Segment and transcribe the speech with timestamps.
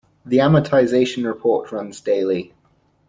[0.25, 2.55] The amortization report runs daily.